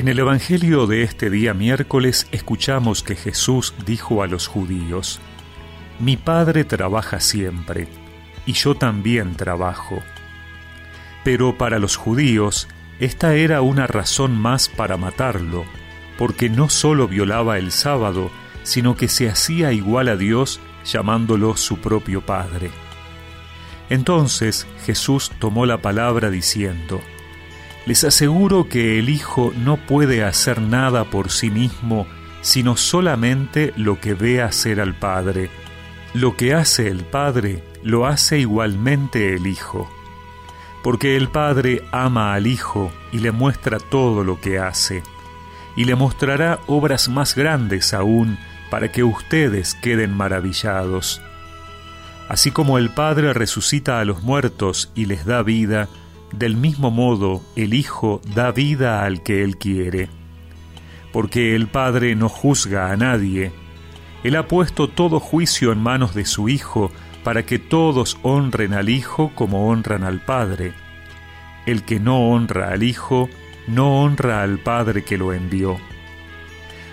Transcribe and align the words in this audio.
En 0.00 0.08
el 0.08 0.18
Evangelio 0.18 0.86
de 0.86 1.02
este 1.02 1.28
día 1.28 1.52
miércoles 1.52 2.26
escuchamos 2.32 3.02
que 3.02 3.16
Jesús 3.16 3.74
dijo 3.84 4.22
a 4.22 4.26
los 4.26 4.46
judíos, 4.46 5.20
Mi 5.98 6.16
Padre 6.16 6.64
trabaja 6.64 7.20
siempre, 7.20 7.86
y 8.46 8.54
yo 8.54 8.74
también 8.74 9.34
trabajo. 9.36 10.02
Pero 11.22 11.58
para 11.58 11.78
los 11.78 11.96
judíos, 11.96 12.66
esta 12.98 13.34
era 13.34 13.60
una 13.60 13.86
razón 13.86 14.38
más 14.38 14.70
para 14.70 14.96
matarlo, 14.96 15.66
porque 16.16 16.48
no 16.48 16.70
solo 16.70 17.06
violaba 17.06 17.58
el 17.58 17.70
sábado, 17.70 18.30
sino 18.62 18.96
que 18.96 19.06
se 19.06 19.28
hacía 19.28 19.70
igual 19.74 20.08
a 20.08 20.16
Dios 20.16 20.60
llamándolo 20.82 21.58
su 21.58 21.76
propio 21.76 22.24
Padre. 22.24 22.70
Entonces 23.90 24.66
Jesús 24.86 25.30
tomó 25.38 25.66
la 25.66 25.82
palabra 25.82 26.30
diciendo, 26.30 27.02
Les 27.86 28.04
aseguro 28.04 28.68
que 28.68 28.98
el 28.98 29.08
Hijo 29.08 29.52
no 29.56 29.76
puede 29.76 30.22
hacer 30.22 30.60
nada 30.60 31.04
por 31.04 31.30
sí 31.30 31.50
mismo, 31.50 32.06
sino 32.42 32.76
solamente 32.76 33.72
lo 33.76 34.00
que 34.00 34.14
ve 34.14 34.42
hacer 34.42 34.80
al 34.80 34.94
Padre. 34.94 35.50
Lo 36.14 36.36
que 36.36 36.54
hace 36.54 36.88
el 36.88 37.04
Padre, 37.04 37.62
lo 37.82 38.06
hace 38.06 38.38
igualmente 38.38 39.34
el 39.34 39.46
Hijo. 39.46 39.90
Porque 40.82 41.16
el 41.16 41.28
Padre 41.28 41.84
ama 41.92 42.34
al 42.34 42.46
Hijo 42.46 42.92
y 43.12 43.18
le 43.18 43.32
muestra 43.32 43.78
todo 43.78 44.24
lo 44.24 44.40
que 44.40 44.58
hace, 44.58 45.02
y 45.76 45.84
le 45.84 45.94
mostrará 45.94 46.58
obras 46.66 47.08
más 47.08 47.34
grandes 47.34 47.94
aún, 47.94 48.38
para 48.70 48.92
que 48.92 49.02
ustedes 49.02 49.74
queden 49.74 50.16
maravillados. 50.16 51.20
Así 52.28 52.52
como 52.52 52.78
el 52.78 52.90
Padre 52.90 53.32
resucita 53.32 54.00
a 54.00 54.04
los 54.04 54.22
muertos 54.22 54.92
y 54.94 55.06
les 55.06 55.24
da 55.26 55.42
vida, 55.42 55.88
del 56.32 56.56
mismo 56.56 56.90
modo 56.90 57.42
el 57.56 57.74
Hijo 57.74 58.20
da 58.34 58.52
vida 58.52 59.04
al 59.04 59.22
que 59.22 59.42
Él 59.42 59.56
quiere. 59.56 60.08
Porque 61.12 61.54
el 61.54 61.68
Padre 61.68 62.14
no 62.14 62.28
juzga 62.28 62.90
a 62.90 62.96
nadie. 62.96 63.52
Él 64.22 64.36
ha 64.36 64.46
puesto 64.46 64.88
todo 64.88 65.20
juicio 65.20 65.72
en 65.72 65.82
manos 65.82 66.14
de 66.14 66.24
su 66.24 66.48
Hijo 66.48 66.90
para 67.24 67.44
que 67.44 67.58
todos 67.58 68.18
honren 68.22 68.74
al 68.74 68.88
Hijo 68.88 69.32
como 69.34 69.68
honran 69.68 70.04
al 70.04 70.20
Padre. 70.20 70.72
El 71.66 71.84
que 71.84 72.00
no 72.00 72.30
honra 72.30 72.70
al 72.70 72.82
Hijo, 72.82 73.28
no 73.66 74.02
honra 74.02 74.42
al 74.42 74.58
Padre 74.58 75.04
que 75.04 75.18
lo 75.18 75.32
envió. 75.32 75.78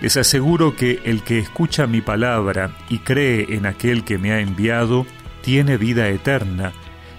Les 0.00 0.16
aseguro 0.16 0.76
que 0.76 1.00
el 1.04 1.22
que 1.22 1.38
escucha 1.38 1.86
mi 1.86 2.00
palabra 2.00 2.76
y 2.88 3.00
cree 3.00 3.54
en 3.54 3.66
aquel 3.66 4.04
que 4.04 4.18
me 4.18 4.32
ha 4.32 4.40
enviado, 4.40 5.06
tiene 5.42 5.76
vida 5.76 6.08
eterna, 6.08 6.72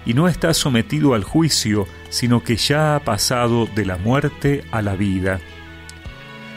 y 0.06 0.14
no 0.14 0.28
está 0.28 0.54
sometido 0.54 1.14
al 1.14 1.24
juicio, 1.24 1.86
sino 2.08 2.42
que 2.42 2.56
ya 2.56 2.96
ha 2.96 3.00
pasado 3.00 3.66
de 3.66 3.84
la 3.84 3.96
muerte 3.96 4.64
a 4.70 4.82
la 4.82 4.96
vida. 4.96 5.40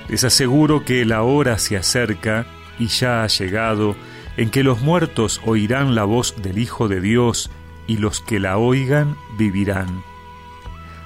Les 0.09 0.23
aseguro 0.23 0.85
que 0.85 1.05
la 1.05 1.23
hora 1.23 1.57
se 1.57 1.77
acerca, 1.77 2.45
y 2.79 2.87
ya 2.87 3.23
ha 3.23 3.27
llegado, 3.27 3.95
en 4.37 4.49
que 4.49 4.63
los 4.63 4.81
muertos 4.81 5.41
oirán 5.45 5.95
la 5.95 6.03
voz 6.03 6.35
del 6.41 6.57
Hijo 6.57 6.87
de 6.87 7.01
Dios, 7.01 7.51
y 7.87 7.97
los 7.97 8.21
que 8.21 8.39
la 8.39 8.57
oigan 8.57 9.15
vivirán. 9.37 10.03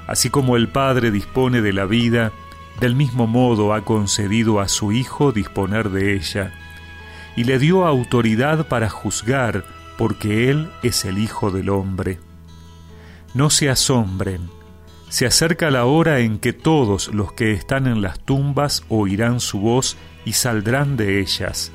Así 0.07 0.29
como 0.29 0.55
el 0.55 0.69
Padre 0.69 1.11
dispone 1.11 1.61
de 1.61 1.73
la 1.73 1.85
vida, 1.85 2.31
del 2.79 2.95
mismo 2.95 3.27
modo 3.27 3.73
ha 3.73 3.81
concedido 3.81 4.59
a 4.59 4.67
su 4.67 4.91
Hijo 4.91 5.31
disponer 5.31 5.89
de 5.89 6.15
ella, 6.15 6.53
y 7.35 7.43
le 7.43 7.59
dio 7.59 7.85
autoridad 7.85 8.67
para 8.67 8.89
juzgar, 8.89 9.65
porque 9.97 10.49
Él 10.49 10.69
es 10.83 11.05
el 11.05 11.17
Hijo 11.17 11.51
del 11.51 11.69
Hombre. 11.69 12.19
No 13.37 13.51
se 13.51 13.69
asombren, 13.69 14.49
se 15.09 15.27
acerca 15.27 15.69
la 15.69 15.85
hora 15.85 16.21
en 16.21 16.39
que 16.39 16.53
todos 16.53 17.13
los 17.13 17.33
que 17.33 17.51
están 17.51 17.85
en 17.85 18.01
las 18.01 18.19
tumbas 18.19 18.83
oirán 18.89 19.41
su 19.41 19.59
voz 19.59 19.95
y 20.25 20.33
saldrán 20.33 20.97
de 20.97 21.19
ellas. 21.19 21.71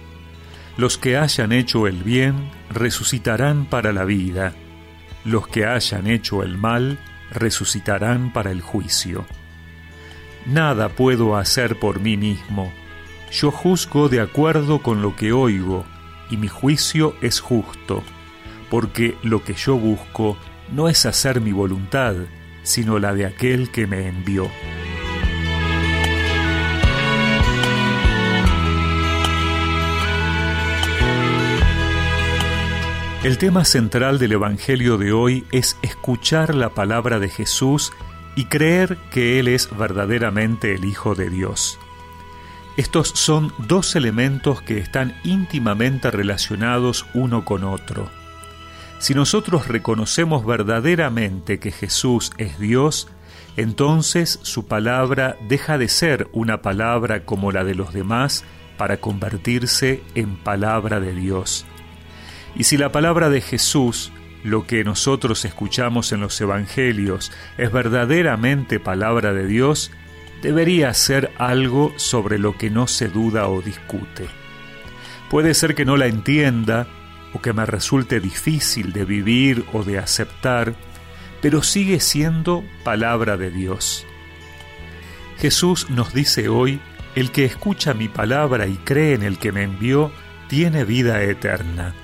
Los 0.77 0.99
que 0.99 1.17
hayan 1.17 1.53
hecho 1.53 1.87
el 1.87 2.03
bien 2.03 2.51
resucitarán 2.69 3.67
para 3.67 3.93
la 3.93 4.05
vida, 4.05 4.55
los 5.25 5.47
que 5.47 5.65
hayan 5.65 6.09
hecho 6.09 6.43
el 6.43 6.59
mal 6.59 6.99
resucitarán 7.31 8.33
para 8.33 8.51
el 8.51 8.61
juicio. 8.61 9.25
Nada 10.47 10.89
puedo 10.89 11.37
hacer 11.37 11.79
por 11.79 12.01
mí 12.01 12.17
mismo. 12.17 12.73
Yo 13.31 13.53
juzgo 13.53 14.09
de 14.09 14.21
acuerdo 14.21 14.83
con 14.83 15.01
lo 15.01 15.15
que 15.15 15.31
oigo, 15.33 15.85
y 16.29 16.39
mi 16.39 16.49
juicio 16.49 17.15
es 17.23 17.39
justo, 17.39 18.03
porque 18.69 19.17
lo 19.23 19.45
que 19.45 19.55
yo 19.55 19.77
busco 19.77 20.37
no 20.71 20.89
es 20.89 21.07
hacer 21.07 21.41
mi 21.41 21.53
voluntad, 21.53 22.15
sino 22.63 22.99
la 22.99 23.15
de 23.15 23.27
aquel 23.27 23.71
que 23.71 23.87
me 23.87 24.07
envió. 24.07 24.51
El 33.25 33.39
tema 33.39 33.65
central 33.65 34.19
del 34.19 34.33
Evangelio 34.33 34.99
de 34.99 35.13
hoy 35.13 35.45
es 35.53 35.77
escuchar 35.83 36.57
la 36.57 36.71
palabra 36.71 37.21
de 37.21 37.29
Jesús 37.29 37.93
y 38.35 38.47
creer 38.47 38.97
que 39.13 39.39
Él 39.39 39.47
es 39.47 39.69
verdaderamente 39.77 40.75
el 40.75 40.85
Hijo 40.85 41.15
de 41.15 41.31
Dios. 41.31 41.79
Estos 42.77 43.11
son 43.11 43.53
dos 43.59 43.95
elementos 43.95 44.61
que 44.63 44.79
están 44.79 45.15
íntimamente 45.23 46.11
relacionados 46.11 47.07
uno 47.15 47.45
con 47.45 47.63
otro. 47.63 48.11
Si 49.03 49.15
nosotros 49.15 49.67
reconocemos 49.67 50.47
verdaderamente 50.47 51.59
que 51.59 51.73
Jesús 51.73 52.31
es 52.39 52.61
Dios, 52.61 53.09
entonces 53.57 54.39
su 54.43 54.69
palabra 54.69 55.37
deja 55.49 55.77
de 55.77 55.89
ser 55.89 56.29
una 56.31 56.63
palabra 56.63 57.25
como 57.25 57.51
la 57.51 57.65
de 57.65 57.75
los 57.75 57.93
demás 57.93 58.45
para 58.79 58.99
convertirse 58.99 60.05
en 60.15 60.37
palabra 60.37 61.01
de 61.01 61.15
Dios. 61.15 61.67
Y 62.55 62.63
si 62.63 62.77
la 62.77 62.93
palabra 62.93 63.29
de 63.29 63.41
Jesús 63.41 64.13
lo 64.45 64.69
que 64.69 64.85
nosotros 64.85 65.45
escuchamos 65.45 66.13
en 66.13 66.21
los 66.21 66.41
Evangelios 66.41 67.33
es 67.59 67.73
verdaderamente 67.73 68.79
palabra 68.79 69.33
de 69.33 69.49
Dios, 69.49 69.91
debería 70.43 70.95
ser 70.95 71.33
algo 71.39 71.93
sobre 71.97 72.39
lo 72.39 72.57
que 72.57 72.71
no 72.71 72.87
se 72.87 73.09
duda 73.09 73.49
o 73.49 73.63
discute. 73.63 74.29
Puede 75.29 75.55
ser 75.55 75.75
que 75.75 75.85
no 75.85 75.97
la 75.97 76.07
entienda 76.07 76.87
o 77.35 77.41
que 77.41 77.53
me 77.53 77.67
resulte 77.67 78.21
difícil 78.21 78.93
de 78.93 79.05
vivir 79.05 79.65
o 79.73 79.85
de 79.85 79.99
aceptar, 79.99 80.75
pero 81.41 81.63
sigue 81.63 82.01
siendo 82.01 82.65
palabra 82.85 83.37
de 83.37 83.51
Dios. 83.51 84.07
Jesús 85.39 85.91
nos 85.91 86.15
dice 86.15 86.49
hoy, 86.49 86.81
el 87.15 87.31
que 87.31 87.45
escucha 87.45 87.95
mi 87.95 88.09
palabra 88.09 88.67
y 88.67 88.77
cree 88.77 89.15
en 89.15 89.23
el 89.23 89.39
que 89.39 89.53
me 89.53 89.63
envió, 89.63 90.13
tiene 90.49 90.85
vida 90.85 91.23
eterna. 91.23 91.95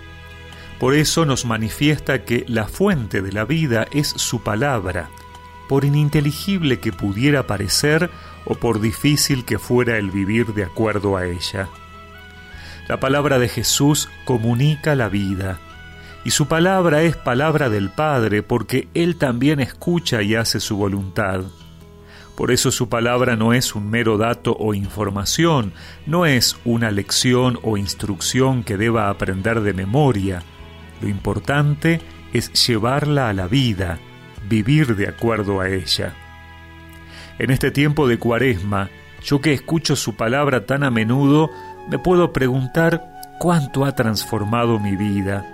Por 0.78 0.94
eso 0.94 1.24
nos 1.24 1.44
manifiesta 1.44 2.24
que 2.24 2.44
la 2.48 2.66
fuente 2.66 3.22
de 3.22 3.32
la 3.32 3.44
vida 3.44 3.86
es 3.90 4.08
su 4.08 4.42
palabra, 4.42 5.10
por 5.68 5.84
ininteligible 5.84 6.80
que 6.80 6.92
pudiera 6.92 7.46
parecer 7.46 8.10
o 8.44 8.54
por 8.54 8.80
difícil 8.80 9.44
que 9.44 9.58
fuera 9.58 9.98
el 9.98 10.10
vivir 10.10 10.54
de 10.54 10.64
acuerdo 10.64 11.16
a 11.16 11.26
ella. 11.26 11.68
La 12.88 12.98
palabra 12.98 13.38
de 13.38 13.48
Jesús 13.48 14.08
comunica 14.24 14.94
la 14.94 15.10
vida, 15.10 15.58
y 16.24 16.30
su 16.30 16.48
palabra 16.48 17.02
es 17.02 17.16
palabra 17.16 17.68
del 17.68 17.90
Padre 17.90 18.42
porque 18.42 18.88
Él 18.94 19.16
también 19.16 19.60
escucha 19.60 20.22
y 20.22 20.34
hace 20.34 20.58
su 20.58 20.76
voluntad. 20.78 21.42
Por 22.34 22.50
eso 22.50 22.70
su 22.70 22.88
palabra 22.88 23.36
no 23.36 23.52
es 23.52 23.74
un 23.74 23.90
mero 23.90 24.16
dato 24.16 24.56
o 24.58 24.72
información, 24.72 25.72
no 26.06 26.24
es 26.24 26.56
una 26.64 26.90
lección 26.90 27.58
o 27.62 27.76
instrucción 27.76 28.64
que 28.64 28.78
deba 28.78 29.10
aprender 29.10 29.60
de 29.60 29.74
memoria, 29.74 30.42
lo 31.02 31.08
importante 31.08 32.00
es 32.32 32.52
llevarla 32.66 33.28
a 33.28 33.32
la 33.34 33.48
vida, 33.48 33.98
vivir 34.48 34.96
de 34.96 35.08
acuerdo 35.08 35.60
a 35.60 35.68
ella. 35.68 36.14
En 37.38 37.50
este 37.50 37.70
tiempo 37.70 38.08
de 38.08 38.18
cuaresma, 38.18 38.88
yo 39.22 39.40
que 39.40 39.52
escucho 39.52 39.96
su 39.96 40.14
palabra 40.14 40.64
tan 40.66 40.84
a 40.84 40.90
menudo, 40.90 41.50
me 41.88 41.98
puedo 41.98 42.32
preguntar 42.32 43.20
cuánto 43.38 43.84
ha 43.84 43.92
transformado 43.92 44.78
mi 44.78 44.96
vida, 44.96 45.44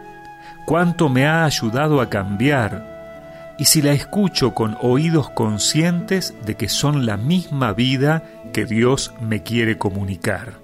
cuánto 0.67 1.09
me 1.09 1.27
ha 1.27 1.45
ayudado 1.45 2.01
a 2.01 2.09
cambiar, 2.09 3.55
y 3.59 3.67
si 3.67 3.83
la 3.83 3.93
escucho 3.93 4.55
con 4.55 4.77
oídos 4.81 5.31
conscientes 5.31 6.35
de 6.45 6.57
que 6.57 6.69
son 6.69 7.07
la 7.07 7.17
misma 7.17 7.73
vida 7.73 8.25
que 8.53 8.65
Dios 8.65 9.15
me 9.21 9.43
quiere 9.43 9.79
comunicar. 9.79 10.55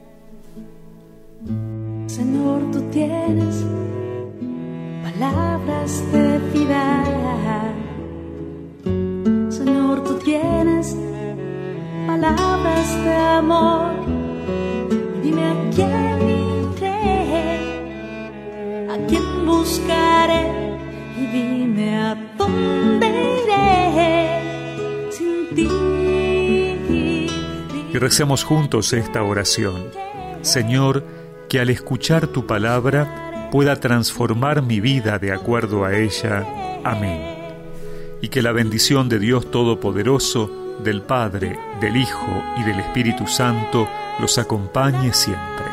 Señor, 2.07 2.71
tú 2.73 2.83
tienes 2.91 3.65
palabras 5.05 6.13
de 6.13 6.39
vida. 6.53 7.05
Señor, 9.49 10.05
tú 10.05 10.19
tienes 10.19 10.97
palabras 12.07 13.05
de 13.05 13.15
amor. 13.15 13.93
Y 21.19 21.27
dime 21.27 21.97
a 21.97 22.15
dónde 22.37 23.11
sin 25.11 25.55
ti. 25.55 25.69
Y 27.93 27.99
recemos 27.99 28.45
juntos 28.45 28.93
esta 28.93 29.23
oración. 29.23 29.87
Señor, 30.43 31.05
que 31.49 31.61
al 31.61 31.71
escuchar 31.71 32.27
tu 32.27 32.47
palabra 32.47 33.49
pueda 33.51 33.77
transformar 33.77 34.63
mi 34.63 34.81
vida 34.81 35.19
de 35.19 35.33
acuerdo 35.33 35.85
a 35.85 35.97
ella. 35.97 36.47
Amén. 36.85 37.21
Y 38.23 38.29
que 38.29 38.43
la 38.43 38.53
bendición 38.53 39.09
de 39.09 39.19
Dios 39.19 39.51
Todopoderoso, 39.51 40.79
del 40.85 41.03
Padre, 41.03 41.59
del 41.81 41.97
Hijo 41.97 42.43
y 42.59 42.63
del 42.65 42.81
Espíritu 42.81 43.27
Santo 43.27 43.89
los 44.21 44.39
acompañe 44.39 45.13
siempre. 45.13 45.70